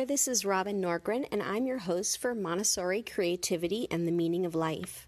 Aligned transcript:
there, 0.00 0.06
this 0.06 0.26
is 0.28 0.46
Robin 0.46 0.80
Norgren, 0.80 1.26
and 1.30 1.42
I'm 1.42 1.66
your 1.66 1.76
host 1.76 2.16
for 2.16 2.34
Montessori 2.34 3.02
Creativity 3.02 3.86
and 3.90 4.08
the 4.08 4.12
Meaning 4.12 4.46
of 4.46 4.54
Life. 4.54 5.06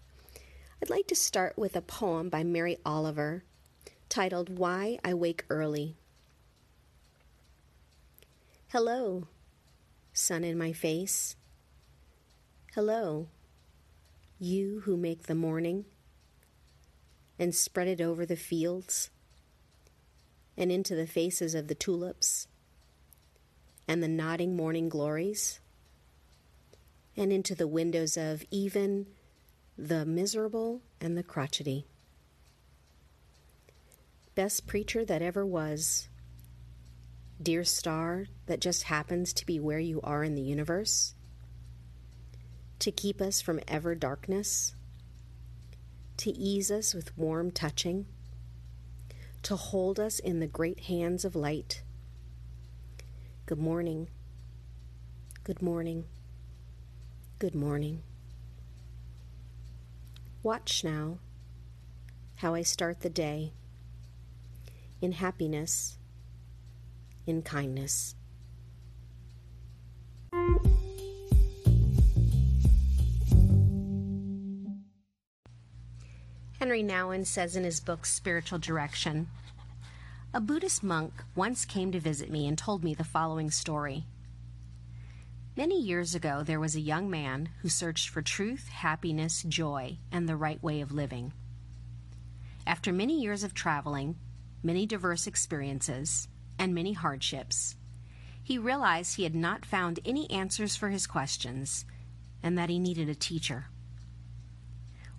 I'd 0.79 0.91
like 0.91 1.07
to 1.07 1.15
start 1.15 1.57
with 1.57 1.75
a 1.75 1.81
poem 1.81 2.29
by 2.29 2.43
Mary 2.43 2.77
Oliver 2.85 3.43
titled 4.07 4.59
Why 4.59 4.99
I 5.03 5.15
Wake 5.15 5.45
Early. 5.49 5.95
Hello, 8.67 9.25
sun 10.13 10.43
in 10.43 10.59
my 10.59 10.71
face. 10.71 11.37
Hello, 12.75 13.29
you 14.37 14.81
who 14.81 14.95
make 14.95 15.23
the 15.23 15.33
morning 15.33 15.85
and 17.39 17.55
spread 17.55 17.87
it 17.87 17.99
over 17.99 18.27
the 18.27 18.35
fields 18.35 19.09
and 20.55 20.71
into 20.71 20.93
the 20.93 21.07
faces 21.07 21.55
of 21.55 21.67
the 21.67 21.73
tulips 21.73 22.47
and 23.87 24.01
the 24.01 24.07
nodding 24.07 24.55
morning 24.55 24.89
glories 24.89 25.59
and 27.15 27.31
into 27.31 27.55
the 27.55 27.67
windows 27.67 28.17
of 28.17 28.43
even 28.49 29.07
the 29.77 30.05
miserable 30.05 30.81
and 31.01 31.17
the 31.17 31.23
crotchety. 31.23 31.85
Best 34.35 34.65
preacher 34.65 35.05
that 35.05 35.21
ever 35.21 35.45
was 35.45 36.07
dear 37.41 37.63
star 37.63 38.25
that 38.45 38.61
just 38.61 38.83
happens 38.83 39.33
to 39.33 39.45
be 39.45 39.59
where 39.59 39.79
you 39.79 39.99
are 40.01 40.23
in 40.23 40.35
the 40.35 40.41
universe, 40.41 41.13
to 42.79 42.91
keep 42.91 43.21
us 43.21 43.41
from 43.41 43.59
ever 43.67 43.95
darkness, 43.95 44.75
to 46.17 46.31
ease 46.31 46.71
us 46.71 46.93
with 46.93 47.17
warm 47.17 47.51
touching, 47.51 48.05
to 49.41 49.55
hold 49.55 49.99
us 49.99 50.19
in 50.19 50.39
the 50.39 50.47
great 50.47 50.81
hands 50.81 51.25
of 51.25 51.35
light. 51.35 51.83
Good 53.45 53.59
morning. 53.59 54.07
Good 55.43 55.61
morning. 55.61 56.05
Good 57.39 57.53
morning. 57.53 58.03
Watch 60.43 60.81
now 60.85 61.17
how 62.35 62.53
I 62.53 62.61
start 62.61 63.01
the 63.01 63.09
day 63.09 63.51
in 65.01 65.11
happiness 65.11 65.97
in 67.27 67.41
kindness. 67.41 68.15
Henri 76.61 76.81
Nouwen 76.81 77.25
says 77.25 77.57
in 77.57 77.65
his 77.65 77.81
book 77.81 78.05
Spiritual 78.05 78.59
Direction 78.59 79.27
A 80.35 80.41
Buddhist 80.41 80.81
monk 80.81 81.13
once 81.35 81.63
came 81.63 81.91
to 81.91 81.99
visit 81.99 82.31
me 82.31 82.47
and 82.47 82.57
told 82.57 82.83
me 82.83 82.95
the 82.95 83.03
following 83.03 83.51
story. 83.51 84.07
Many 85.55 85.79
years 85.79 86.15
ago, 86.15 86.41
there 86.41 86.59
was 86.59 86.75
a 86.75 86.81
young 86.81 87.07
man 87.07 87.49
who 87.61 87.69
searched 87.69 88.09
for 88.09 88.23
truth, 88.23 88.67
happiness, 88.69 89.43
joy, 89.43 89.99
and 90.11 90.27
the 90.27 90.35
right 90.35 90.61
way 90.63 90.81
of 90.81 90.91
living. 90.91 91.33
After 92.65 92.91
many 92.91 93.21
years 93.21 93.43
of 93.43 93.53
traveling, 93.53 94.15
many 94.63 94.87
diverse 94.87 95.27
experiences, 95.27 96.27
and 96.57 96.73
many 96.73 96.93
hardships, 96.93 97.75
he 98.41 98.57
realized 98.57 99.17
he 99.17 99.23
had 99.25 99.35
not 99.35 99.67
found 99.67 99.99
any 100.03 100.27
answers 100.31 100.75
for 100.75 100.89
his 100.89 101.05
questions 101.05 101.85
and 102.41 102.57
that 102.57 102.71
he 102.71 102.79
needed 102.79 103.07
a 103.07 103.13
teacher. 103.13 103.67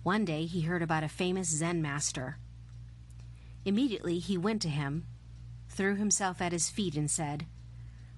One 0.03 0.25
day 0.25 0.45
he 0.45 0.61
heard 0.61 0.81
about 0.81 1.03
a 1.03 1.07
famous 1.07 1.47
Zen 1.47 1.81
master. 1.81 2.37
Immediately 3.65 4.19
he 4.19 4.37
went 4.37 4.61
to 4.61 4.69
him, 4.69 5.05
threw 5.67 5.95
himself 5.95 6.39
at 6.39 6.51
his 6.51 6.69
feet, 6.69 6.95
and 6.95 7.09
said, 7.09 7.47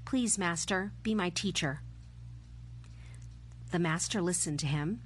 Please, 0.04 0.38
Master, 0.38 0.92
be 1.04 1.16
my 1.16 1.30
teacher. 1.30 1.82
The 3.72 3.80
master 3.80 4.22
listened 4.22 4.60
to 4.60 4.68
him, 4.68 5.02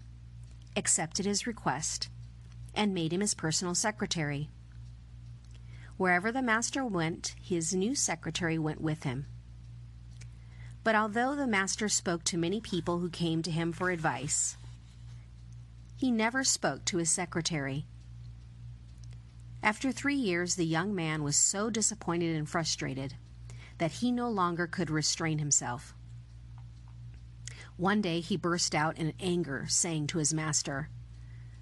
accepted 0.76 1.26
his 1.26 1.48
request, 1.48 2.10
and 2.74 2.94
made 2.94 3.14
him 3.14 3.22
his 3.22 3.34
personal 3.34 3.76
secretary. 3.76 4.50
Wherever 5.98 6.32
the 6.32 6.42
master 6.42 6.84
went, 6.84 7.36
his 7.42 7.74
new 7.74 7.94
secretary 7.94 8.58
went 8.58 8.82
with 8.82 9.04
him. 9.04 9.28
But 10.84 10.96
although 10.96 11.36
the 11.36 11.48
master 11.48 11.90
spoke 11.90 12.24
to 12.26 12.38
many 12.38 12.60
people 12.60 13.00
who 13.00 13.10
came 13.10 13.44
to 13.44 13.52
him 13.52 13.72
for 13.72 13.92
advice, 13.92 14.58
he 15.96 16.10
never 16.10 16.44
spoke 16.44 16.86
to 16.86 16.98
his 16.98 17.12
secretary. 17.12 17.86
After 19.64 19.92
three 19.92 20.16
years, 20.16 20.56
the 20.56 20.66
young 20.66 20.96
man 20.96 21.24
was 21.24 21.36
so 21.36 21.70
disappointed 21.70 22.36
and 22.36 22.50
frustrated 22.50 23.16
that 23.78 23.92
he 23.94 24.12
no 24.12 24.30
longer 24.30 24.66
could 24.66 24.90
restrain 24.90 25.38
himself. 25.38 25.94
One 27.78 28.02
day 28.02 28.20
he 28.22 28.38
burst 28.38 28.74
out 28.74 28.98
in 28.98 29.14
anger, 29.20 29.66
saying 29.68 30.08
to 30.08 30.18
his 30.18 30.34
master, 30.34 30.90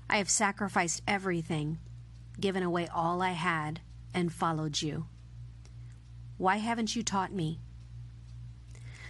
I 0.09 0.17
have 0.17 0.29
sacrificed 0.29 1.01
everything, 1.07 1.79
given 2.39 2.63
away 2.63 2.87
all 2.87 3.21
I 3.21 3.31
had, 3.31 3.81
and 4.13 4.33
followed 4.33 4.81
you. 4.81 5.07
Why 6.37 6.57
haven't 6.57 6.95
you 6.95 7.03
taught 7.03 7.33
me? 7.33 7.59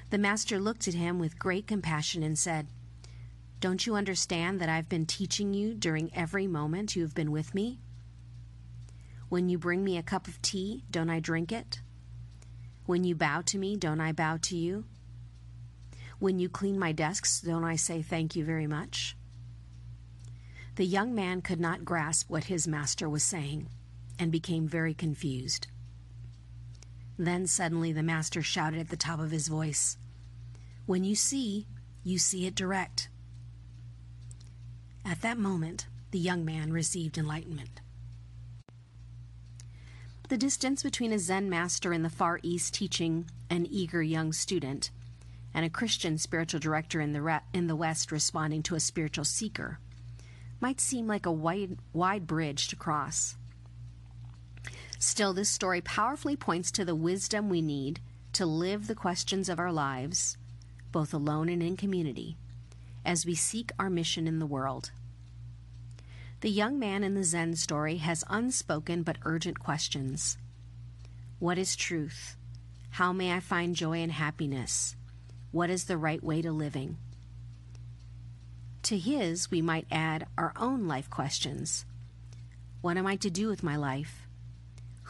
The 0.10 0.18
master 0.18 0.60
looked 0.60 0.88
at 0.88 0.96
him 0.96 1.20
with 1.20 1.40
great 1.40 1.68
compassion 1.68 2.24
and 2.24 2.38
said, 2.38 2.68
Don't 3.60 3.86
you 3.86 3.96
understand 3.96 4.60
that 4.60 4.70
I've 4.70 4.90
been 4.90 5.06
teaching 5.06 5.54
you 5.54 5.76
during 5.76 6.14
every 6.16 6.48
moment 6.48 6.96
you 6.96 7.04
have 7.04 7.14
been 7.14 7.32
with 7.32 7.54
me? 7.54 7.80
When 9.30 9.48
you 9.48 9.60
bring 9.60 9.84
me 9.84 9.98
a 9.98 10.04
cup 10.04 10.28
of 10.28 10.42
tea, 10.42 10.84
don't 10.90 11.10
I 11.10 11.20
drink 11.20 11.52
it? 11.52 11.82
When 12.88 13.04
you 13.04 13.14
bow 13.14 13.42
to 13.46 13.60
me, 13.60 13.78
don't 13.78 14.02
I 14.02 14.12
bow 14.12 14.38
to 14.42 14.58
you? 14.58 14.86
When 16.18 16.40
you 16.40 16.50
clean 16.50 16.80
my 16.80 16.92
desks, 16.92 17.40
don't 17.40 17.64
I 17.64 17.76
say 17.76 18.02
thank 18.02 18.36
you 18.36 18.44
very 18.44 18.66
much? 18.66 19.16
The 20.76 20.86
young 20.86 21.14
man 21.14 21.42
could 21.42 21.60
not 21.60 21.86
grasp 21.86 22.30
what 22.30 22.46
his 22.46 22.68
master 22.68 23.08
was 23.08 23.22
saying 23.22 23.68
and 24.18 24.32
became 24.32 24.68
very 24.68 24.96
confused. 24.96 25.68
Then 27.18 27.46
suddenly 27.46 27.92
the 27.92 28.02
master 28.02 28.42
shouted 28.42 28.80
at 28.80 28.90
the 28.90 28.98
top 28.98 29.20
of 29.20 29.30
his 29.30 29.48
voice, 29.48 29.98
When 30.88 31.04
you 31.04 31.14
see, 31.14 31.68
you 32.04 32.18
see 32.18 32.48
it 32.48 32.56
direct. 32.56 33.10
At 35.06 35.22
that 35.22 35.38
moment, 35.38 35.86
the 36.12 36.20
young 36.20 36.44
man 36.44 36.74
received 36.74 37.18
enlightenment. 37.18 37.82
The 40.30 40.38
distance 40.38 40.84
between 40.84 41.12
a 41.12 41.18
Zen 41.18 41.50
master 41.50 41.92
in 41.92 42.04
the 42.04 42.10
Far 42.10 42.40
East 42.44 42.76
teaching 42.76 43.26
an 43.50 43.66
eager 43.66 44.04
young 44.04 44.32
student 44.32 44.92
and 45.56 45.66
a 45.66 45.72
Christian 45.72 46.20
spiritual 46.20 46.60
director 46.60 47.02
in 47.02 47.14
the, 47.14 47.22
re- 47.24 47.40
in 47.52 47.66
the 47.66 47.76
West 47.76 48.12
responding 48.12 48.62
to 48.64 48.76
a 48.76 48.80
spiritual 48.80 49.26
seeker 49.26 49.80
might 50.60 50.80
seem 50.80 51.08
like 51.08 51.26
a 51.26 51.32
wide, 51.32 51.80
wide 51.94 52.28
bridge 52.28 52.68
to 52.68 52.76
cross. 52.76 53.38
Still, 55.00 55.34
this 55.34 55.50
story 55.50 55.82
powerfully 55.82 56.36
points 56.36 56.70
to 56.74 56.86
the 56.86 56.94
wisdom 56.94 57.50
we 57.50 57.64
need 57.64 58.00
to 58.34 58.46
live 58.46 58.86
the 58.86 58.94
questions 58.94 59.50
of 59.50 59.58
our 59.58 59.72
lives, 59.72 60.38
both 60.92 61.12
alone 61.12 61.50
and 61.50 61.64
in 61.64 61.76
community, 61.76 62.38
as 63.04 63.26
we 63.26 63.34
seek 63.34 63.72
our 63.80 63.90
mission 63.90 64.28
in 64.28 64.38
the 64.38 64.46
world. 64.46 64.92
The 66.42 66.50
young 66.50 66.80
man 66.80 67.04
in 67.04 67.16
the 67.16 67.24
Zen 67.26 67.58
story 67.58 67.98
has 67.98 68.24
unspoken 68.30 69.04
but 69.04 69.18
urgent 69.26 69.60
questions 69.60 70.38
What 71.38 71.58
is 71.58 71.76
truth? 71.76 72.38
How 72.92 73.12
may 73.12 73.34
I 73.34 73.42
find 73.42 73.76
joy 73.76 73.98
and 73.98 74.12
happiness? 74.14 74.96
What 75.52 75.70
is 75.70 75.84
the 75.84 75.98
right 75.98 76.24
way 76.24 76.42
to 76.42 76.54
living? 76.54 76.96
To 78.84 78.98
his, 78.98 79.52
we 79.52 79.62
might 79.62 79.86
add 79.92 80.28
our 80.38 80.54
own 80.56 80.88
life 80.88 81.10
questions 81.10 81.84
What 82.80 82.96
am 82.96 83.06
I 83.06 83.18
to 83.18 83.30
do 83.30 83.50
with 83.50 83.62
my 83.62 83.76
life? 83.76 84.26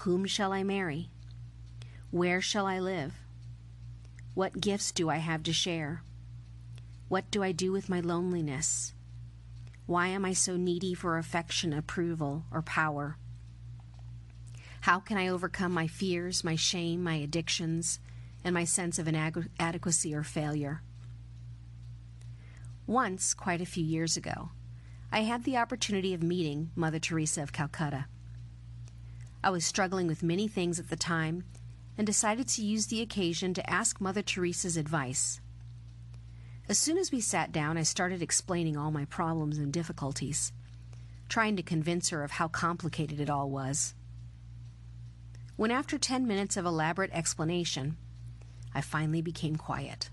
Whom 0.01 0.25
shall 0.25 0.51
I 0.51 0.63
marry? 0.63 1.11
Where 2.09 2.41
shall 2.41 2.65
I 2.65 2.79
live? 2.79 3.13
What 4.33 4.59
gifts 4.59 4.91
do 4.91 5.11
I 5.11 5.17
have 5.17 5.43
to 5.43 5.53
share? 5.53 6.01
What 7.07 7.29
do 7.29 7.43
I 7.43 7.51
do 7.51 7.71
with 7.71 7.87
my 7.87 7.99
loneliness? 7.99 8.93
Why 9.89 10.09
am 10.09 10.23
I 10.23 10.33
so 10.33 10.55
needy 10.55 10.93
for 10.93 11.17
affection, 11.17 11.73
approval, 11.73 12.45
or 12.51 12.61
power? 12.61 13.17
How 14.81 14.99
can 14.99 15.17
I 15.17 15.29
overcome 15.29 15.71
my 15.71 15.87
fears, 15.87 16.43
my 16.43 16.55
shame, 16.55 17.01
my 17.01 17.15
addictions, 17.15 17.99
and 18.43 18.53
my 18.53 18.65
sense 18.65 18.99
of 18.99 19.07
inadequacy 19.07 20.13
or 20.13 20.21
failure? 20.21 20.83
Once, 22.85 23.33
quite 23.33 23.61
a 23.61 23.65
few 23.65 23.83
years 23.83 24.15
ago, 24.15 24.51
I 25.11 25.21
had 25.21 25.43
the 25.43 25.57
opportunity 25.57 26.13
of 26.13 26.21
meeting 26.21 26.69
Mother 26.75 26.99
Teresa 26.99 27.41
of 27.41 27.51
Calcutta. 27.51 28.05
I 29.43 29.49
was 29.49 29.65
struggling 29.65 30.05
with 30.05 30.21
many 30.21 30.47
things 30.47 30.79
at 30.79 30.91
the 30.91 30.97
time 30.97 31.45
and 31.97 32.05
decided 32.05 32.47
to 32.49 32.61
use 32.63 32.85
the 32.85 33.01
occasion 33.01 33.55
to 33.55 33.67
ask 33.67 33.99
Mother 33.99 34.21
Teresa's 34.21 34.77
advice. 34.77 35.41
As 36.69 36.77
soon 36.77 36.99
as 36.99 37.11
we 37.11 37.19
sat 37.19 37.51
down, 37.51 37.77
I 37.77 37.83
started 37.83 38.21
explaining 38.21 38.77
all 38.77 38.91
my 38.91 39.05
problems 39.05 39.57
and 39.57 39.73
difficulties, 39.73 40.53
trying 41.27 41.55
to 41.55 41.63
convince 41.63 42.09
her 42.09 42.23
of 42.23 42.31
how 42.31 42.47
complicated 42.47 43.19
it 43.19 43.29
all 43.29 43.49
was. 43.49 43.95
When, 45.55 45.71
after 45.71 45.97
ten 45.97 46.27
minutes 46.27 46.55
of 46.55 46.65
elaborate 46.65 47.11
explanation, 47.11 47.97
I 48.73 48.81
finally 48.81 49.21
became 49.21 49.55
quiet, 49.55 50.11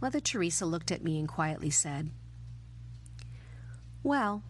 Mother 0.00 0.20
Teresa 0.20 0.66
looked 0.66 0.92
at 0.92 1.02
me 1.02 1.18
and 1.18 1.26
quietly 1.26 1.70
said, 1.70 2.10
Well, 4.02 4.42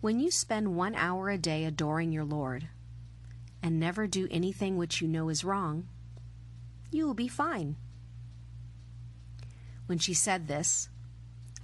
when 0.00 0.18
you 0.18 0.30
spend 0.30 0.74
one 0.74 0.94
hour 0.94 1.28
a 1.28 1.38
day 1.38 1.64
adoring 1.64 2.10
your 2.10 2.24
Lord 2.24 2.68
and 3.62 3.78
never 3.78 4.06
do 4.06 4.26
anything 4.30 4.76
which 4.76 5.02
you 5.02 5.08
know 5.08 5.28
is 5.28 5.44
wrong, 5.44 5.88
you 6.90 7.06
will 7.06 7.14
be 7.14 7.28
fine. 7.28 7.76
When 9.90 9.98
she 9.98 10.14
said 10.14 10.46
this, 10.46 10.88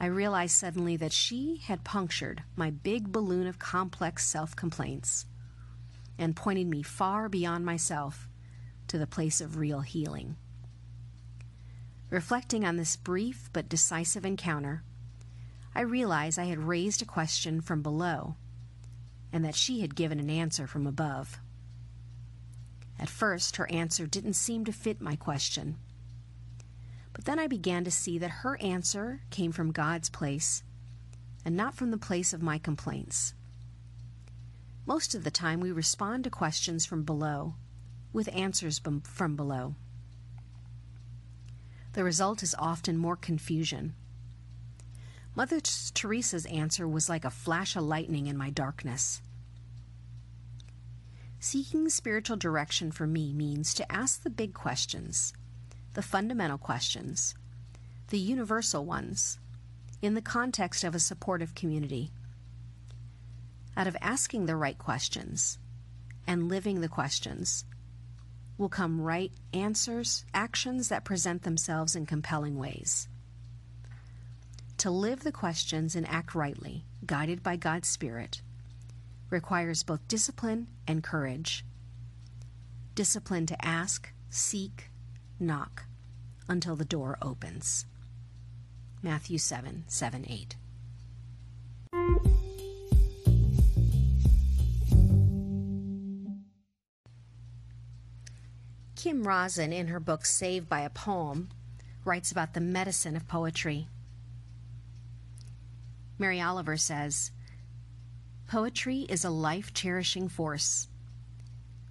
I 0.01 0.07
realized 0.07 0.57
suddenly 0.57 0.97
that 0.97 1.13
she 1.13 1.59
had 1.59 1.85
punctured 1.85 2.43
my 2.57 2.71
big 2.71 3.13
balloon 3.13 3.47
of 3.47 3.61
complex 3.61 4.27
self 4.27 4.57
complaints 4.57 5.27
and 6.19 6.35
pointed 6.35 6.67
me 6.67 6.83
far 6.83 7.29
beyond 7.29 7.65
myself 7.65 8.29
to 8.89 8.99
the 8.99 9.07
place 9.07 9.41
of 9.41 9.59
real 9.59 9.83
healing. 9.83 10.35
Reflecting 12.11 12.65
on 12.65 12.77
this 12.77 12.97
brief 12.97 13.49
but 13.53 13.69
decisive 13.69 14.27
encounter, 14.27 14.83
I 15.73 15.83
realized 15.83 16.37
I 16.37 16.47
had 16.47 16.59
raised 16.59 17.03
a 17.03 17.05
question 17.05 17.61
from 17.61 17.81
below 17.81 18.35
and 19.33 19.45
that 19.45 19.55
she 19.55 19.83
had 19.83 19.95
given 19.95 20.19
an 20.19 20.31
answer 20.31 20.67
from 20.67 20.89
above. 20.89 21.39
At 22.99 23.09
first, 23.09 23.55
her 23.55 23.71
answer 23.71 24.05
didn't 24.09 24.33
seem 24.33 24.65
to 24.65 24.73
fit 24.73 25.01
my 25.01 25.15
question. 25.15 25.77
But 27.17 27.25
then 27.25 27.39
I 27.39 27.47
began 27.47 27.83
to 27.85 27.91
see 27.91 28.19
that 28.19 28.43
her 28.43 28.61
answer 28.61 29.23
came 29.31 29.51
from 29.51 29.73
God's 29.73 30.11
place 30.11 30.63
and 31.47 31.57
not 31.57 31.75
from 31.75 31.91
the 31.91 31.97
place 31.97 32.35
of 32.35 32.43
my 32.43 32.59
complaints. 32.59 33.33
Most 34.85 35.15
of 35.15 35.25
the 35.25 35.31
time, 35.31 35.61
we 35.61 35.73
respond 35.73 36.25
to 36.25 36.31
questions 36.31 36.85
from 36.85 37.05
below 37.05 37.55
with 38.13 38.29
answers 38.35 38.79
from 38.79 39.35
below. 39.35 39.75
The 41.95 42.05
result 42.05 42.43
is 42.43 42.55
often 42.59 42.99
more 42.99 43.17
confusion. 43.17 43.95
Mother 45.35 45.61
Teresa's 45.61 46.45
answer 46.47 46.87
was 46.87 47.09
like 47.09 47.25
a 47.25 47.31
flash 47.31 47.77
of 47.77 47.85
lightning 47.85 48.27
in 48.27 48.37
my 48.37 48.51
darkness. 48.51 49.23
Seeking 51.41 51.89
spiritual 51.89 52.37
direction 52.37 52.93
for 52.93 53.07
me 53.07 53.33
means 53.33 53.73
to 53.75 53.91
ask 53.91 54.23
the 54.23 54.31
big 54.31 54.53
questions, 54.53 55.33
the 55.97 56.03
fundamental 56.03 56.59
questions, 56.59 57.35
the 58.09 58.19
universal 58.19 58.85
ones, 58.85 59.39
in 60.03 60.13
the 60.13 60.21
context 60.21 60.85
of 60.85 60.95
a 60.95 61.01
supportive 61.01 61.55
community. 61.55 62.11
Out 63.79 63.87
of 63.87 63.97
asking 64.03 64.45
the 64.45 64.57
right 64.57 64.77
questions 64.77 65.59
and 66.27 66.51
living 66.51 66.83
the 66.83 66.89
questions 66.89 67.65
will 68.59 68.69
come 68.69 69.01
right 69.01 69.33
answers, 69.55 70.27
actions 70.35 70.91
that 70.91 71.03
present 71.03 71.45
themselves 71.45 71.97
in 71.97 72.05
compelling 72.05 72.59
ways. 72.59 73.09
To 74.77 74.91
live 74.91 75.25
the 75.25 75.33
questions 75.33 75.97
and 75.97 76.07
act 76.11 76.35
rightly, 76.35 76.85
guided 77.07 77.43
by 77.43 77.57
God's 77.57 77.89
Spirit, 77.89 78.43
requires 79.31 79.83
both 79.83 80.07
discipline 80.09 80.67
and 80.87 81.03
courage. 81.03 81.65
Discipline 82.95 83.47
to 83.47 83.65
ask, 83.65 84.13
seek, 84.29 84.91
knock 85.39 85.85
until 86.49 86.77
the 86.77 86.85
door 86.85 87.19
opens. 87.21 87.87
Matthew 89.03 89.39
7 89.39 89.85
7 89.87 90.27
8. 90.29 90.57
Kim 98.97 99.29
Rosen, 99.29 99.73
in 99.73 99.87
her 99.87 100.01
book 100.01 100.27
Saved 100.27 100.69
by 100.69 100.81
a 100.81 100.91
Poem, 100.91 101.49
writes 102.05 102.33
about 102.33 102.55
the 102.55 102.61
medicine 102.61 103.15
of 103.15 103.29
poetry. 103.29 103.87
Mary 106.19 106.41
Oliver 106.41 106.77
says, 106.77 107.31
Poetry 108.49 109.07
is 109.09 109.25
a 109.25 109.31
life 109.31 109.75
cherishing 109.75 110.29
force. 110.29 110.89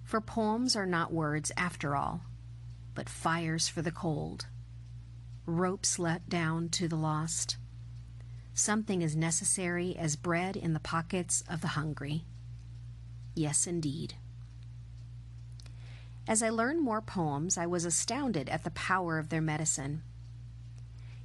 For 0.04 0.20
poems 0.20 0.74
are 0.76 0.86
not 0.86 1.12
words 1.12 1.52
after 1.56 1.96
all, 1.96 2.22
but 2.96 3.08
fires 3.08 3.68
for 3.68 3.82
the 3.82 3.92
cold, 3.92 4.46
ropes 5.44 5.98
let 5.98 6.28
down 6.28 6.70
to 6.70 6.88
the 6.88 6.96
lost. 6.96 7.58
Something 8.54 9.04
as 9.04 9.14
necessary 9.14 9.94
as 9.96 10.16
bread 10.16 10.56
in 10.56 10.72
the 10.72 10.80
pockets 10.80 11.44
of 11.48 11.60
the 11.60 11.68
hungry. 11.68 12.24
Yes, 13.34 13.66
indeed. 13.66 14.14
As 16.26 16.42
I 16.42 16.48
learned 16.48 16.82
more 16.82 17.02
poems, 17.02 17.58
I 17.58 17.66
was 17.66 17.84
astounded 17.84 18.48
at 18.48 18.64
the 18.64 18.70
power 18.70 19.18
of 19.18 19.28
their 19.28 19.42
medicine. 19.42 20.02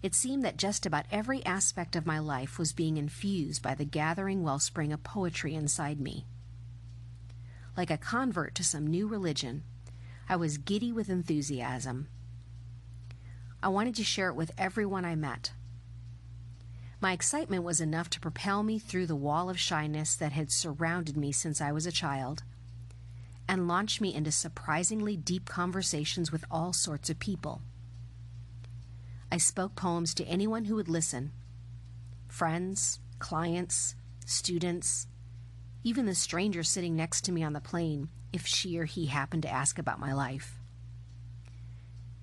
It 0.03 0.13
seemed 0.13 0.43
that 0.43 0.57
just 0.57 0.85
about 0.85 1.05
every 1.09 1.43
aspect 1.45 1.95
of 1.95 2.05
my 2.05 2.19
life 2.19 2.59
was 2.59 2.73
being 2.73 2.97
infused 2.97 3.63
by 3.63 3.75
the 3.75 3.85
gathering 3.85 4.43
wellspring 4.43 4.91
of 4.91 5.03
poetry 5.03 5.55
inside 5.55 6.01
me. 6.01 6.25
Like 7.77 7.89
a 7.89 7.97
convert 7.97 8.55
to 8.55 8.63
some 8.63 8.85
new 8.85 9.07
religion, 9.07 9.63
I 10.29 10.35
was 10.35 10.57
giddy 10.57 10.91
with 10.91 11.09
enthusiasm. 11.09 12.07
I 13.63 13.67
wanted 13.67 13.95
to 13.95 14.03
share 14.03 14.29
it 14.29 14.35
with 14.35 14.51
everyone 14.57 15.05
I 15.05 15.15
met. 15.15 15.51
My 16.99 17.13
excitement 17.13 17.63
was 17.63 17.81
enough 17.81 18.09
to 18.11 18.19
propel 18.19 18.63
me 18.63 18.79
through 18.79 19.07
the 19.07 19.15
wall 19.15 19.49
of 19.49 19.59
shyness 19.59 20.15
that 20.15 20.31
had 20.31 20.51
surrounded 20.51 21.17
me 21.17 21.31
since 21.31 21.59
I 21.59 21.71
was 21.71 21.85
a 21.85 21.91
child 21.91 22.43
and 23.47 23.67
launch 23.67 23.99
me 23.99 24.13
into 24.13 24.31
surprisingly 24.31 25.17
deep 25.17 25.49
conversations 25.49 26.31
with 26.31 26.45
all 26.49 26.73
sorts 26.73 27.09
of 27.09 27.19
people. 27.19 27.61
I 29.31 29.37
spoke 29.37 29.75
poems 29.75 30.13
to 30.15 30.25
anyone 30.25 30.65
who 30.65 30.75
would 30.75 30.89
listen 30.89 31.31
friends, 32.27 32.99
clients, 33.19 33.95
students, 34.25 35.07
even 35.83 36.05
the 36.05 36.15
stranger 36.15 36.63
sitting 36.63 36.95
next 36.95 37.25
to 37.25 37.31
me 37.31 37.43
on 37.43 37.53
the 37.53 37.59
plane 37.59 38.09
if 38.33 38.45
she 38.45 38.77
or 38.77 38.85
he 38.85 39.07
happened 39.07 39.43
to 39.43 39.51
ask 39.51 39.77
about 39.77 39.99
my 39.99 40.13
life. 40.13 40.57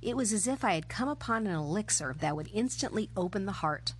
It 0.01 0.17
was 0.17 0.33
as 0.33 0.47
if 0.47 0.65
I 0.65 0.75
had 0.75 0.89
come 0.89 1.09
upon 1.09 1.47
an 1.47 1.55
elixir 1.55 2.15
that 2.21 2.37
would 2.37 2.51
instantly 2.53 3.11
open 3.17 3.47
the 3.47 3.53
heart, 3.53 3.95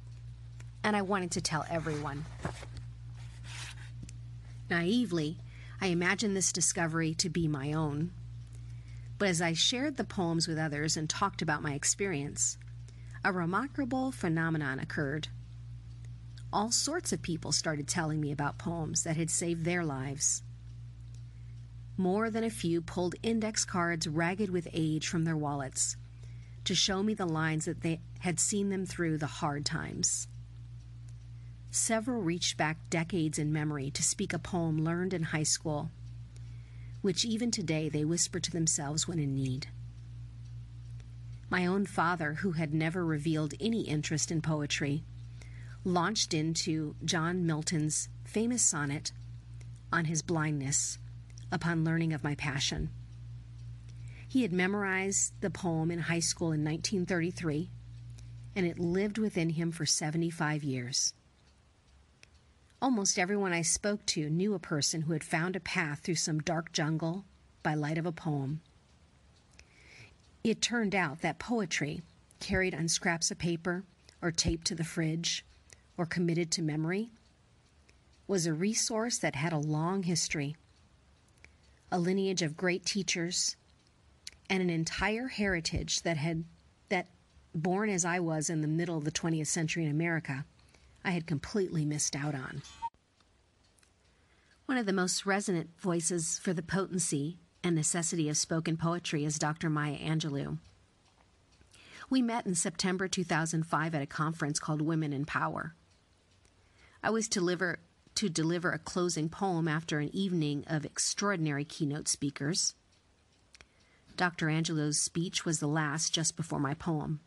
and 0.85 0.97
I 0.97 1.03
wanted 1.03 1.33
to 1.33 1.41
tell 1.41 1.67
everyone. 1.69 2.25
Naively, 4.71 5.39
I 5.81 5.87
imagined 5.89 6.37
this 6.37 6.53
discovery 6.53 7.15
to 7.15 7.29
be 7.29 7.49
my 7.49 7.73
own. 7.73 8.13
But 9.19 9.29
as 9.29 9.43
I 9.43 9.53
shared 9.53 9.97
the 9.97 10.05
poems 10.05 10.47
with 10.47 10.59
others 10.59 10.97
and 10.97 11.11
talked 11.11 11.43
about 11.43 11.63
my 11.63 11.75
experience, 11.75 12.57
a 13.25 13.33
remarkable 13.33 14.13
phenomenon 14.13 14.79
occurred. 14.79 15.29
All 16.53 16.71
sorts 16.71 17.13
of 17.13 17.23
people 17.23 17.51
started 17.51 17.89
telling 17.89 18.21
me 18.21 18.31
about 18.31 18.59
poems 18.59 19.03
that 19.03 19.17
had 19.17 19.31
saved 19.31 19.65
their 19.65 19.85
lives. 19.85 20.43
More 22.01 22.31
than 22.31 22.45
a 22.45 22.49
few 22.49 22.81
pulled 22.81 23.17
index 23.25 23.65
cards 23.65 24.07
ragged 24.07 24.51
with 24.51 24.69
age 24.73 25.09
from 25.09 25.25
their 25.25 25.37
wallets 25.37 25.97
to 26.63 26.73
show 26.73 27.03
me 27.03 27.13
the 27.13 27.27
lines 27.27 27.65
that 27.65 27.81
they 27.81 27.99
had 28.21 28.39
seen 28.39 28.69
them 28.69 28.87
through 28.87 29.19
the 29.19 29.27
hard 29.27 29.67
times. 29.67 30.29
Several 31.73 32.23
reached 32.23 32.57
back 32.57 32.79
decades 32.89 33.37
in 33.37 33.53
memory 33.53 33.91
to 33.91 34.03
speak 34.05 34.33
a 34.33 34.39
poem 34.39 34.85
learned 34.85 35.13
in 35.13 35.25
high 35.25 35.43
school, 35.43 35.91
which 37.03 37.25
even 37.25 37.51
today 37.51 37.89
they 37.89 38.05
whisper 38.05 38.39
to 38.39 38.51
themselves 38.53 39.09
when 39.09 39.19
in 39.19 39.35
need. 39.35 39.67
My 41.51 41.67
own 41.67 41.85
father, 41.85 42.35
who 42.35 42.53
had 42.53 42.73
never 42.73 43.05
revealed 43.05 43.55
any 43.59 43.81
interest 43.81 44.31
in 44.31 44.41
poetry, 44.41 45.03
launched 45.83 46.33
into 46.33 46.95
John 47.05 47.45
Milton's 47.45 48.09
famous 48.25 48.63
sonnet 48.63 49.11
on 49.93 50.05
his 50.05 50.23
blindness 50.23 50.99
upon 51.51 51.85
learning 51.85 52.13
of 52.13 52.25
my 52.25 52.35
passion. 52.35 52.91
He 54.27 54.43
had 54.43 54.53
memorized 54.53 55.33
the 55.41 55.51
poem 55.51 55.91
in 55.91 56.01
high 56.01 56.21
school 56.21 56.53
in 56.53 56.63
1933, 56.63 57.71
and 58.55 58.67
it 58.67 58.79
lived 58.79 59.19
within 59.19 59.51
him 59.51 59.73
for 59.73 59.87
75 59.87 60.63
years. 60.63 61.15
Almost 62.81 63.19
everyone 63.19 63.53
I 63.53 63.63
spoke 63.63 64.05
to 64.07 64.29
knew 64.31 64.55
a 64.55 64.59
person 64.59 65.03
who 65.03 65.13
had 65.13 65.25
found 65.25 65.57
a 65.57 65.61
path 65.61 66.01
through 66.01 66.17
some 66.17 66.41
dark 66.41 66.73
jungle 66.73 67.25
by 67.63 67.75
light 67.75 67.99
of 67.99 68.07
a 68.07 68.13
poem. 68.13 68.61
It 70.45 70.63
turned 70.63 70.95
out 70.95 71.21
that 71.23 71.39
poetry, 71.39 72.03
carried 72.39 72.75
on 72.75 72.89
scraps 72.89 73.31
of 73.31 73.39
paper 73.39 73.85
or 74.23 74.31
taped 74.31 74.67
to 74.69 74.75
the 74.75 74.85
fridge 74.85 75.45
or 75.97 76.07
committed 76.07 76.51
to 76.53 76.63
memory, 76.63 77.11
was 78.27 78.47
a 78.47 78.53
resource 78.53 79.19
that 79.19 79.35
had 79.35 79.53
a 79.53 79.59
long 79.59 80.05
history, 80.05 80.55
a 81.91 81.99
lineage 81.99 82.43
of 82.43 82.57
great 82.57 82.85
teachers, 82.85 83.57
and 84.51 84.63
an 84.63 84.71
entire 84.71 85.29
heritage 85.29 86.03
that 86.03 86.17
had 86.17 86.45
that 86.89 87.09
born 87.55 87.91
as 87.91 88.05
I 88.05 88.21
was 88.21 88.51
in 88.51 88.63
the 88.63 88.69
middle 88.69 88.97
of 88.97 89.05
the 89.05 89.11
20th 89.11 89.47
century 89.47 89.85
in 89.85 89.91
America, 89.91 90.45
I 91.05 91.11
had 91.11 91.27
completely 91.27 91.85
missed 91.85 92.17
out 92.17 92.35
on. 92.35 92.63
One 94.67 94.79
of 94.79 94.87
the 94.87 94.93
most 94.93 95.25
resonant 95.25 95.71
voices 95.79 96.39
for 96.39 96.53
the 96.53 96.63
potency 96.63 97.39
and 97.65 97.75
necessity 97.75 98.29
of 98.29 98.37
spoken 98.37 98.77
poetry 98.77 99.25
is 99.25 99.39
Dr. 99.39 99.71
Maya 99.71 99.99
Angelou. 99.99 100.59
We 102.11 102.23
met 102.23 102.47
in 102.47 102.55
September 102.55 103.09
2005 103.09 103.95
at 103.95 104.03
a 104.03 104.07
conference 104.07 104.59
called 104.59 104.83
Women 104.83 105.13
in 105.13 105.25
Power. 105.25 105.75
I 107.03 107.11
was 107.11 107.29
to 107.29 107.39
deliver, 107.39 107.81
to 108.19 108.29
deliver 108.29 108.73
a 108.73 108.81
closing 108.81 109.29
poem 109.29 109.69
after 109.69 110.01
an 110.01 110.13
evening 110.13 110.65
of 110.67 110.85
extraordinary 110.85 111.65
keynote 111.65 112.09
speakers. 112.09 112.75
Dr. 114.17 114.49
Angelou's 114.49 115.01
speech 115.01 115.45
was 115.45 115.61
the 115.61 115.69
last 115.69 116.13
just 116.13 116.37
before 116.37 116.59
my 116.59 116.75
poem. 116.75 117.21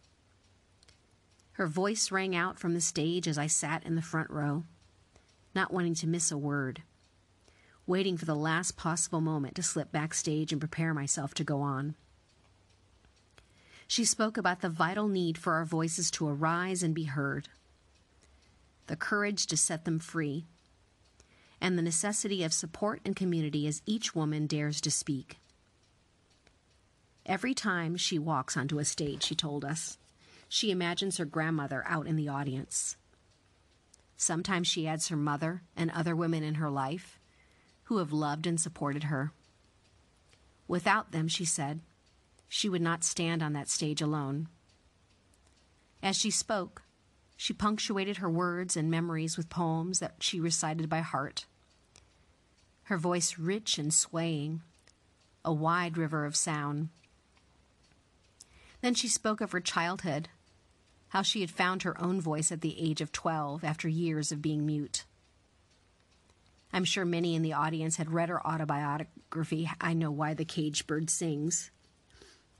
Her 1.54 1.66
voice 1.66 2.12
rang 2.12 2.36
out 2.36 2.60
from 2.60 2.74
the 2.74 2.82
stage 2.82 3.26
as 3.26 3.38
I 3.38 3.48
sat 3.48 3.86
in 3.86 3.96
the 3.96 4.02
front 4.02 4.30
row, 4.30 4.66
not 5.56 5.72
wanting 5.72 5.96
to 5.96 6.08
miss 6.08 6.30
a 6.30 6.38
word, 6.38 6.82
waiting 7.88 8.18
for 8.18 8.26
the 8.26 8.36
last 8.36 8.76
possible 8.76 9.22
moment 9.22 9.56
to 9.56 9.64
slip 9.64 9.94
backstage 9.94 10.52
and 10.52 10.60
prepare 10.60 10.94
myself 10.94 11.34
to 11.36 11.46
go 11.46 11.62
on. 11.62 11.96
She 13.88 14.04
spoke 14.04 14.36
about 14.36 14.60
the 14.60 14.68
vital 14.68 15.08
need 15.08 15.38
for 15.38 15.54
our 15.54 15.64
voices 15.64 16.12
to 16.12 16.28
arise 16.28 16.84
and 16.84 16.94
be 16.94 17.06
heard, 17.06 17.48
the 18.88 18.98
courage 18.98 19.48
to 19.48 19.56
set 19.56 19.86
them 19.86 19.98
free, 19.98 20.48
and 21.62 21.78
the 21.78 21.84
necessity 21.84 22.44
of 22.44 22.54
support 22.54 23.00
and 23.06 23.16
community 23.16 23.68
as 23.68 23.84
each 23.86 24.16
woman 24.16 24.48
dares 24.48 24.82
to 24.82 24.92
speak. 24.92 25.38
Every 27.26 27.54
time 27.54 27.96
she 27.96 28.18
walks 28.18 28.58
onto 28.58 28.80
a 28.80 28.86
stage, 28.86 29.24
she 29.24 29.36
told 29.36 29.64
us, 29.64 30.00
she 30.50 30.72
imagines 30.72 31.18
her 31.18 31.26
grandmother 31.26 31.84
out 31.88 32.08
in 32.08 32.16
the 32.16 32.28
audience. 32.28 32.98
Sometimes 34.18 34.68
she 34.68 34.88
adds 34.88 35.08
her 35.08 35.16
mother 35.16 35.62
and 35.78 35.92
other 35.92 36.16
women 36.16 36.44
in 36.44 36.56
her 36.56 36.70
life 36.70 37.20
who 37.84 37.98
have 37.98 38.12
loved 38.12 38.48
and 38.48 38.60
supported 38.60 39.06
her. 39.06 39.32
Without 40.68 41.12
them, 41.12 41.28
she 41.28 41.46
said, 41.46 41.82
she 42.50 42.68
would 42.68 42.82
not 42.82 43.04
stand 43.04 43.42
on 43.42 43.54
that 43.54 43.70
stage 43.70 44.02
alone. 44.02 44.48
As 46.04 46.18
she 46.18 46.32
spoke, 46.32 46.84
she 47.38 47.54
punctuated 47.54 48.18
her 48.18 48.30
words 48.30 48.76
and 48.76 48.92
memories 48.92 49.38
with 49.38 49.50
poems 49.50 50.00
that 50.00 50.16
she 50.20 50.40
recited 50.40 50.90
by 50.90 51.00
heart. 51.00 51.46
Her 52.92 52.98
voice 52.98 53.38
rich 53.38 53.78
and 53.78 53.94
swaying, 53.94 54.64
a 55.46 55.54
wide 55.54 55.98
river 55.98 56.26
of 56.26 56.36
sound. 56.36 56.90
Then 58.82 58.96
she 58.96 59.08
spoke 59.08 59.40
of 59.40 59.54
her 59.54 59.62
childhood, 59.62 60.28
how 61.08 61.22
she 61.22 61.40
had 61.40 61.52
found 61.52 61.84
her 61.84 61.98
own 62.04 62.20
voice 62.20 62.52
at 62.52 62.60
the 62.60 62.78
age 62.78 63.00
of 63.00 63.14
12 63.14 63.64
after 63.64 63.88
years 63.88 64.34
of 64.34 64.42
being 64.42 64.66
mute. 64.66 65.06
I'm 66.74 66.84
sure 66.84 67.06
many 67.06 67.34
in 67.34 67.44
the 67.44 67.54
audience 67.54 67.96
had 67.96 68.12
read 68.12 68.28
her 68.28 68.46
autobiography, 68.46 69.72
I 69.80 69.94
Know 69.94 70.12
Why 70.12 70.34
the 70.34 70.44
Caged 70.44 70.86
Bird 70.86 71.10
Sings, 71.10 71.72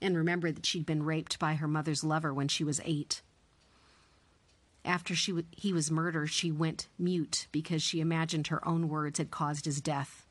and 0.02 0.16
remembered 0.16 0.56
that 0.56 0.66
she'd 0.66 0.86
been 0.86 1.04
raped 1.04 1.40
by 1.40 1.56
her 1.56 1.68
mother's 1.68 2.06
lover 2.06 2.34
when 2.34 2.48
she 2.48 2.64
was 2.64 2.80
eight. 2.86 3.22
After 4.84 5.16
she 5.16 5.32
w- 5.32 5.48
he 5.52 5.74
was 5.74 5.92
murdered, 5.92 6.32
she 6.32 6.52
went 6.52 6.88
mute 6.98 7.48
because 7.52 7.84
she 7.84 8.00
imagined 8.00 8.48
her 8.48 8.68
own 8.68 8.90
words 8.90 9.20
had 9.20 9.32
caused 9.32 9.66
his 9.66 9.82
death. 9.82 10.26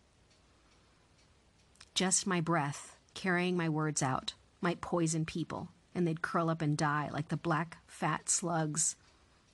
Just 1.94 2.26
my 2.26 2.40
breath, 2.40 2.96
carrying 3.14 3.56
my 3.56 3.68
words 3.68 4.02
out, 4.02 4.34
might 4.60 4.80
poison 4.80 5.24
people 5.24 5.68
and 5.94 6.06
they'd 6.06 6.22
curl 6.22 6.50
up 6.50 6.62
and 6.62 6.76
die 6.76 7.10
like 7.12 7.28
the 7.28 7.36
black, 7.36 7.78
fat 7.86 8.28
slugs 8.28 8.96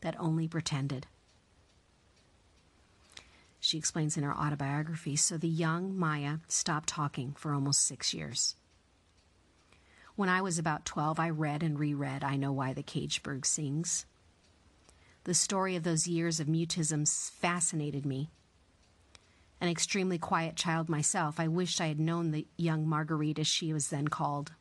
that 0.00 0.19
only 0.19 0.47
pretended. 0.47 1.07
She 3.59 3.79
explains 3.79 4.17
in 4.17 4.23
her 4.23 4.37
autobiography 4.37 5.17
so 5.17 5.37
the 5.37 5.49
young 5.49 5.97
Maya 5.97 6.38
stopped 6.47 6.88
talking 6.88 7.33
for 7.37 7.53
almost 7.53 7.85
six 7.85 8.15
years. 8.15 8.55
When 10.15 10.29
I 10.29 10.41
was 10.41 10.59
about 10.59 10.85
12, 10.85 11.19
I 11.19 11.31
read 11.31 11.62
and 11.62 11.79
reread 11.79 12.23
I 12.23 12.37
Know 12.37 12.53
Why 12.53 12.73
the 12.73 12.83
Caged 12.83 13.23
Bird 13.23 13.45
Sings. 13.45 14.07
The 15.26 15.35
story 15.35 15.75
of 15.75 15.83
those 15.83 16.06
years 16.06 16.38
of 16.38 16.47
mutism 16.47 17.04
fascinated 17.33 18.06
me. 18.06 18.30
An 19.61 19.68
extremely 19.68 20.18
quiet 20.18 20.54
child 20.54 20.88
myself, 20.88 21.40
I 21.40 21.49
wished 21.49 21.80
I 21.80 21.88
had 21.88 21.99
known 21.99 22.30
the 22.30 22.47
young 22.56 22.88
Marguerite 22.88 23.40
as 23.40 23.49
she 23.49 23.73
was 23.73 23.88
then 23.88 24.06
called. 24.06 24.52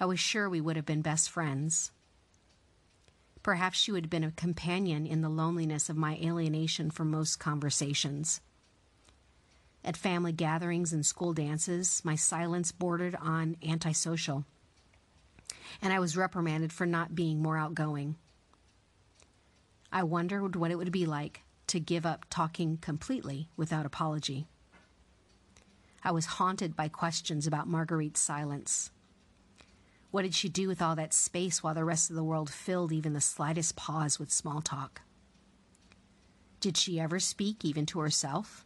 I 0.00 0.06
was 0.06 0.18
sure 0.18 0.48
we 0.48 0.62
would 0.62 0.76
have 0.76 0.86
been 0.86 1.02
best 1.02 1.28
friends. 1.28 1.90
Perhaps 3.42 3.76
she 3.76 3.92
would 3.92 4.04
have 4.04 4.10
been 4.10 4.24
a 4.24 4.30
companion 4.30 5.06
in 5.06 5.20
the 5.20 5.28
loneliness 5.28 5.90
of 5.90 5.96
my 5.98 6.14
alienation 6.22 6.90
from 6.90 7.10
most 7.10 7.38
conversations. 7.38 8.40
At 9.84 9.98
family 9.98 10.32
gatherings 10.32 10.94
and 10.94 11.04
school 11.04 11.34
dances, 11.34 12.00
my 12.02 12.14
silence 12.14 12.72
bordered 12.72 13.14
on 13.16 13.58
antisocial, 13.62 14.46
and 15.82 15.92
I 15.92 15.98
was 15.98 16.16
reprimanded 16.16 16.72
for 16.72 16.86
not 16.86 17.14
being 17.14 17.42
more 17.42 17.58
outgoing. 17.58 18.16
I 19.92 20.02
wondered 20.02 20.56
what 20.56 20.70
it 20.70 20.76
would 20.76 20.92
be 20.92 21.06
like 21.06 21.42
to 21.68 21.80
give 21.80 22.04
up 22.04 22.26
talking 22.30 22.78
completely 22.78 23.48
without 23.56 23.86
apology. 23.86 24.46
I 26.02 26.10
was 26.12 26.26
haunted 26.26 26.76
by 26.76 26.88
questions 26.88 27.46
about 27.46 27.68
Marguerite's 27.68 28.20
silence. 28.20 28.90
What 30.10 30.22
did 30.22 30.34
she 30.34 30.48
do 30.48 30.68
with 30.68 30.80
all 30.80 30.96
that 30.96 31.12
space 31.12 31.62
while 31.62 31.74
the 31.74 31.84
rest 31.84 32.08
of 32.08 32.16
the 32.16 32.24
world 32.24 32.50
filled 32.50 32.92
even 32.92 33.12
the 33.12 33.20
slightest 33.20 33.76
pause 33.76 34.18
with 34.18 34.32
small 34.32 34.62
talk? 34.62 35.02
Did 36.60 36.76
she 36.76 36.98
ever 36.98 37.20
speak 37.20 37.64
even 37.64 37.86
to 37.86 38.00
herself? 38.00 38.64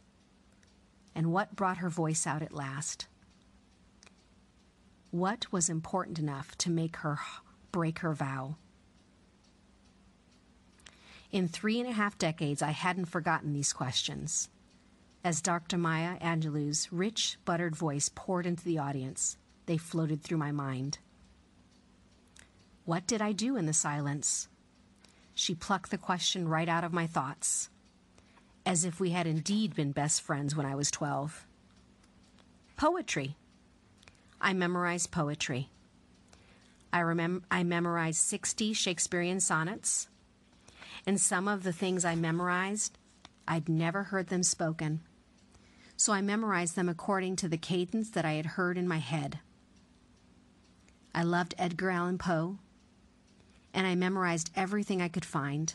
And 1.13 1.31
what 1.31 1.55
brought 1.55 1.77
her 1.77 1.89
voice 1.89 2.25
out 2.25 2.41
at 2.41 2.53
last? 2.53 3.07
What 5.11 5.51
was 5.51 5.69
important 5.69 6.17
enough 6.17 6.57
to 6.59 6.71
make 6.71 6.97
her 6.97 7.19
break 7.71 7.99
her 7.99 8.13
vow? 8.13 8.55
In 11.33 11.47
three 11.47 11.79
and 11.79 11.89
a 11.89 11.93
half 11.93 12.19
decades, 12.19 12.61
I 12.61 12.69
hadn't 12.69 13.05
forgotten 13.05 13.53
these 13.53 13.73
questions. 13.73 14.49
As 15.23 15.41
Dr. 15.41 15.79
Maya 15.79 16.19
Angelou's 16.19 16.93
rich, 16.93 17.37
buttered 17.43 17.75
voice 17.75 18.07
poured 18.13 18.45
into 18.45 18.63
the 18.63 18.77
audience, 18.77 19.37
they 19.65 19.77
floated 19.77 20.21
through 20.21 20.37
my 20.37 20.51
mind. 20.51 20.99
What 22.85 23.07
did 23.07 23.19
I 23.19 23.31
do 23.31 23.57
in 23.57 23.65
the 23.65 23.73
silence? 23.73 24.47
She 25.33 25.55
plucked 25.55 25.89
the 25.89 25.97
question 25.97 26.47
right 26.47 26.69
out 26.69 26.83
of 26.83 26.93
my 26.93 27.07
thoughts, 27.07 27.71
as 28.63 28.85
if 28.85 28.99
we 28.99 29.09
had 29.09 29.25
indeed 29.25 29.73
been 29.73 29.91
best 29.91 30.21
friends 30.21 30.55
when 30.55 30.67
I 30.67 30.75
was 30.75 30.91
12. 30.91 31.47
Poetry. 32.77 33.37
I 34.39 34.53
memorized 34.53 35.09
poetry. 35.09 35.71
I, 36.91 36.99
remem- 36.99 37.41
I 37.49 37.63
memorized 37.63 38.19
60 38.19 38.73
Shakespearean 38.73 39.39
sonnets, 39.39 40.09
and 41.05 41.19
some 41.19 41.47
of 41.47 41.63
the 41.63 41.73
things 41.73 42.05
I 42.05 42.15
memorized, 42.15 42.97
I'd 43.47 43.69
never 43.69 44.03
heard 44.03 44.27
them 44.27 44.43
spoken. 44.43 45.01
So 45.97 46.13
I 46.13 46.21
memorized 46.21 46.75
them 46.75 46.89
according 46.89 47.35
to 47.37 47.47
the 47.47 47.57
cadence 47.57 48.09
that 48.11 48.25
I 48.25 48.33
had 48.33 48.45
heard 48.45 48.77
in 48.77 48.87
my 48.87 48.97
head. 48.97 49.39
I 51.13 51.23
loved 51.23 51.53
Edgar 51.57 51.91
Allan 51.91 52.17
Poe, 52.17 52.57
and 53.73 53.85
I 53.85 53.95
memorized 53.95 54.51
everything 54.55 55.01
I 55.01 55.07
could 55.07 55.25
find. 55.25 55.73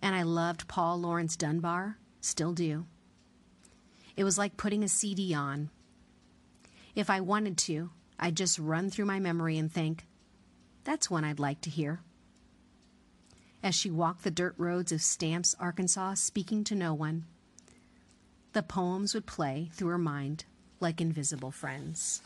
And 0.00 0.14
I 0.14 0.22
loved 0.22 0.68
Paul 0.68 1.00
Laurence 1.00 1.36
Dunbar, 1.36 1.98
still 2.20 2.52
do. 2.52 2.86
It 4.16 4.24
was 4.24 4.36
like 4.38 4.56
putting 4.56 4.82
a 4.82 4.88
CD 4.88 5.32
on. 5.34 5.70
If 6.94 7.08
I 7.08 7.20
wanted 7.20 7.56
to, 7.58 7.90
I'd 8.18 8.36
just 8.36 8.58
run 8.58 8.90
through 8.90 9.06
my 9.06 9.20
memory 9.20 9.56
and 9.58 9.72
think, 9.72 10.06
that's 10.84 11.08
one 11.08 11.24
I'd 11.24 11.40
like 11.40 11.60
to 11.62 11.70
hear. 11.70 12.00
As 13.62 13.74
she 13.76 13.90
walked 13.90 14.24
the 14.24 14.30
dirt 14.30 14.54
roads 14.58 14.90
of 14.90 15.02
Stamps, 15.02 15.54
Arkansas, 15.60 16.14
speaking 16.14 16.64
to 16.64 16.74
no 16.74 16.92
one, 16.92 17.24
the 18.54 18.62
poems 18.62 19.14
would 19.14 19.24
play 19.26 19.70
through 19.72 19.88
her 19.88 19.98
mind 19.98 20.44
like 20.80 21.00
invisible 21.00 21.52
friends. 21.52 22.22